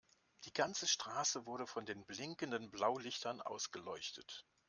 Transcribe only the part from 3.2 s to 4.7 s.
ausgeleuchtet.